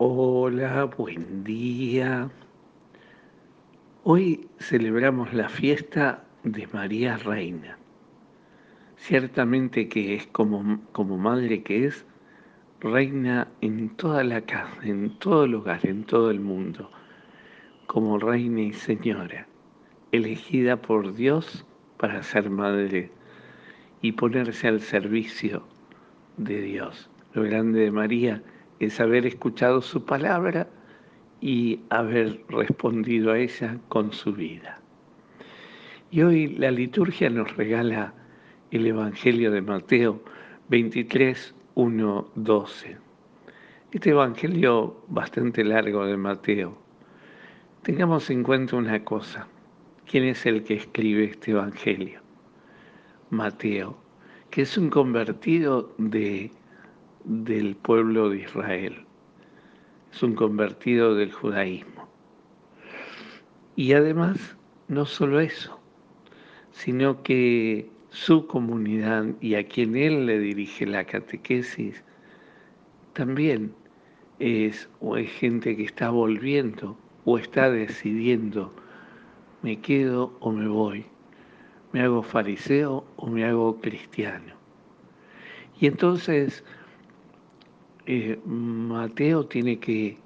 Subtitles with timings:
[0.00, 2.30] Hola, buen día.
[4.04, 7.76] Hoy celebramos la fiesta de María Reina.
[8.94, 12.06] Ciertamente que es como, como madre que es,
[12.78, 16.92] reina en toda la casa, en todo lugar, en todo el mundo,
[17.88, 19.48] como reina y señora,
[20.12, 23.10] elegida por Dios para ser madre
[24.00, 25.64] y ponerse al servicio
[26.36, 27.10] de Dios.
[27.32, 28.57] Lo grande de María es
[28.98, 30.68] haber escuchado su palabra
[31.40, 34.80] y haber respondido a ella con su vida.
[36.10, 38.14] Y hoy la liturgia nos regala
[38.70, 40.22] el Evangelio de Mateo
[40.68, 42.96] 23, 1, 12.
[43.92, 46.78] Este Evangelio bastante largo de Mateo.
[47.82, 49.48] Tengamos en cuenta una cosa.
[50.06, 52.20] ¿Quién es el que escribe este Evangelio?
[53.30, 53.98] Mateo,
[54.50, 56.50] que es un convertido de
[57.28, 59.04] del pueblo de Israel.
[60.12, 62.08] Es un convertido del judaísmo.
[63.76, 64.56] Y además,
[64.88, 65.78] no solo eso,
[66.72, 72.02] sino que su comunidad y a quien él le dirige la catequesis,
[73.12, 73.74] también
[74.38, 78.72] es, o es gente que está volviendo o está decidiendo,
[79.62, 81.04] me quedo o me voy,
[81.92, 84.54] me hago fariseo o me hago cristiano.
[85.78, 86.64] Y entonces
[88.10, 90.16] eh, Mateo tiene que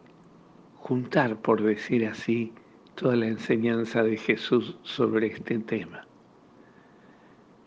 [0.77, 2.53] juntar, por decir así,
[2.95, 6.07] toda la enseñanza de Jesús sobre este tema.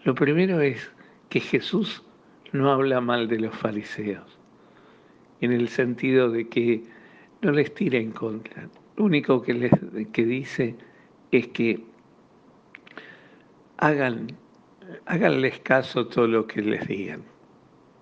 [0.05, 0.89] Lo primero es
[1.27, 2.01] que Jesús
[2.53, 4.39] no habla mal de los fariseos,
[5.41, 6.85] en el sentido de que
[7.41, 8.69] no les tira en contra.
[8.95, 9.73] Lo único que, les,
[10.13, 10.77] que dice
[11.31, 11.83] es que
[13.75, 14.27] hagan,
[15.07, 17.21] háganles caso todo lo que les digan,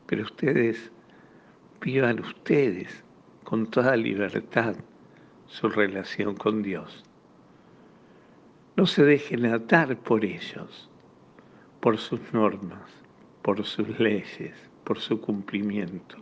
[0.05, 0.92] pero ustedes
[1.83, 3.03] vivan ustedes
[3.43, 4.75] con toda libertad
[5.47, 7.03] su relación con Dios.
[8.77, 10.89] No se dejen atar por ellos,
[11.81, 12.89] por sus normas,
[13.41, 16.15] por sus leyes, por su cumplimiento,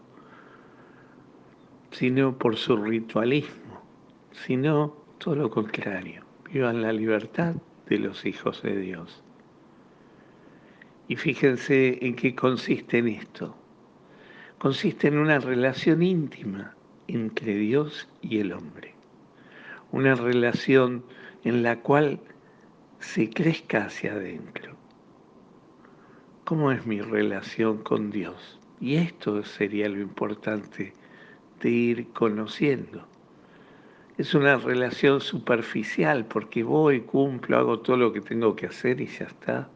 [1.91, 3.84] sino por su ritualismo,
[4.31, 6.24] sino todo lo contrario.
[6.52, 7.53] Vivan la libertad
[7.88, 9.24] de los hijos de Dios.
[11.07, 13.61] Y fíjense en qué consiste en esto
[14.62, 16.76] consiste en una relación íntima
[17.08, 18.94] entre Dios y el hombre.
[19.92, 21.04] Una relación
[21.44, 22.20] en la cual
[23.00, 24.76] se crezca hacia adentro.
[26.44, 28.60] ¿Cómo es mi relación con Dios?
[28.80, 30.94] Y esto sería lo importante
[31.60, 33.08] de ir conociendo.
[34.20, 39.08] Es una relación superficial porque voy, cumplo, hago todo lo que tengo que hacer y
[39.08, 39.70] ya está.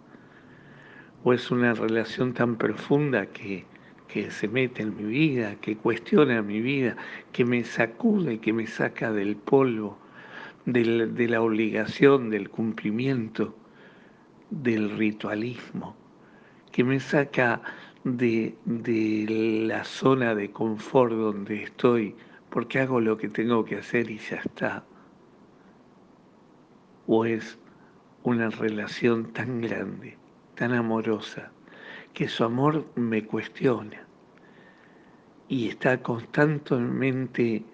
[1.23, 3.65] O es una relación tan profunda que
[4.07, 6.95] que se mete en mi vida, que cuestiona mi vida,
[7.31, 9.97] que me sacude, que me saca del polvo,
[10.65, 13.55] de la obligación, del cumplimiento,
[14.49, 15.95] del ritualismo,
[16.71, 17.61] que me saca
[18.03, 19.25] de, de
[19.67, 22.15] la zona de confort donde estoy,
[22.49, 24.83] porque hago lo que tengo que hacer y ya está.
[27.07, 27.59] O es
[28.23, 30.17] una relación tan grande,
[30.55, 31.51] tan amorosa,
[32.15, 34.07] que su amor me cuestiona
[35.49, 37.65] y está constantemente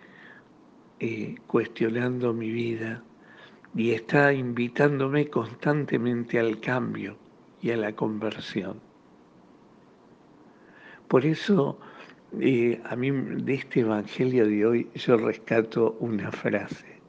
[1.00, 3.04] eh, cuestionando mi vida
[3.76, 7.18] y está invitándome constantemente al cambio
[7.62, 8.82] y a la conversión.
[11.08, 11.80] Por eso,
[12.40, 17.00] eh, a mí de este Evangelio de hoy yo rescato una frase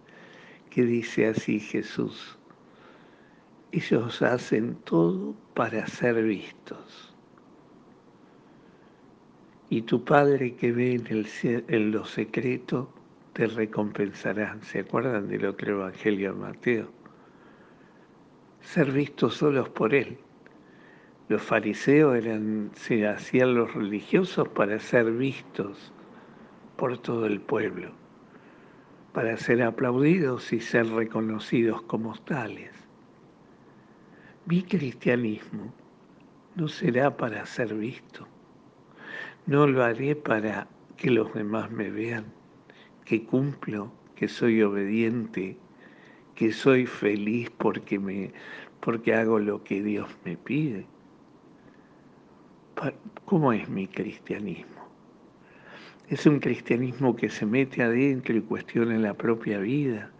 [0.68, 2.38] que dice así Jesús,
[3.72, 7.11] ellos hacen todo para ser vistos
[9.72, 12.92] y tu Padre que ve en, el, en lo secreto
[13.32, 14.58] te recompensará.
[14.60, 16.90] ¿Se acuerdan del otro Evangelio de Mateo?
[18.60, 20.18] Ser vistos solos por Él.
[21.30, 25.90] Los fariseos eran, se hacían los religiosos para ser vistos
[26.76, 27.92] por todo el pueblo,
[29.14, 32.72] para ser aplaudidos y ser reconocidos como tales.
[34.44, 35.72] Mi cristianismo
[36.56, 38.28] no será para ser visto,
[39.46, 42.26] no lo haré para que los demás me vean,
[43.04, 45.56] que cumplo, que soy obediente,
[46.36, 48.32] que soy feliz porque, me,
[48.80, 50.86] porque hago lo que Dios me pide.
[53.24, 54.88] ¿Cómo es mi cristianismo?
[56.08, 60.10] ¿Es un cristianismo que se mete adentro y cuestiona la propia vida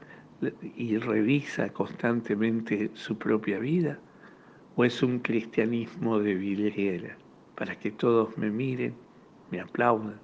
[0.77, 4.01] y revisa constantemente su propia vida?
[4.75, 7.17] ¿O es un cristianismo de vidriera
[7.55, 8.95] para que todos me miren
[9.53, 10.19] me aplaudan.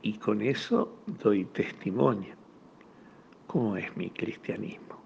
[0.00, 2.34] y con eso doy testimonio.
[3.46, 4.96] ¿Cómo es mi cristianismo?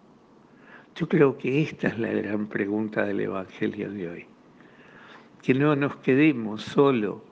[0.95, 4.27] Yo creo que esta es la gran pregunta del Evangelio de hoy.
[5.43, 7.25] Que no nos quedemos solo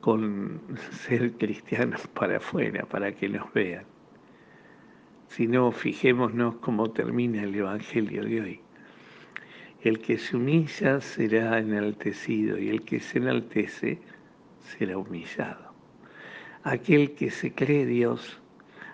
[0.00, 0.60] con
[0.90, 3.84] ser cristianos para afuera, para que nos vean,
[5.28, 8.60] sino fijémonos cómo termina el Evangelio de hoy.
[9.82, 13.98] El que se humilla será enaltecido y el que se enaltece
[14.64, 15.72] será humillado.
[16.64, 18.40] Aquel que se cree Dios,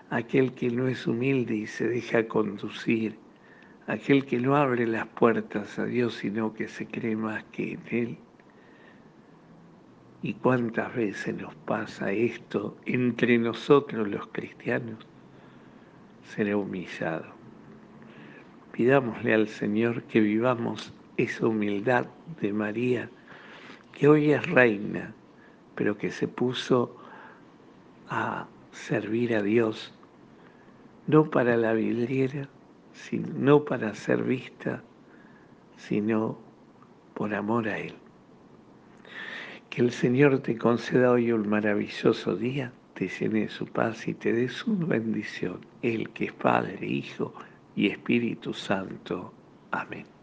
[0.09, 3.17] aquel que no es humilde y se deja conducir,
[3.87, 7.81] aquel que no abre las puertas a Dios, sino que se cree más que en
[7.89, 8.17] Él.
[10.21, 15.07] ¿Y cuántas veces nos pasa esto entre nosotros los cristianos?
[16.23, 17.25] Será humillado.
[18.71, 22.05] Pidámosle al Señor que vivamos esa humildad
[22.39, 23.09] de María,
[23.93, 25.13] que hoy es reina,
[25.75, 26.95] pero que se puso
[28.09, 29.93] a servir a Dios,
[31.07, 32.47] no para la vidriera,
[33.35, 34.83] no para ser vista,
[35.77, 36.37] sino
[37.13, 37.95] por amor a Él.
[39.69, 44.13] Que el Señor te conceda hoy un maravilloso día, te llene de su paz y
[44.13, 47.33] te dé su bendición, Él que es Padre, Hijo
[47.75, 49.33] y Espíritu Santo.
[49.71, 50.20] Amén.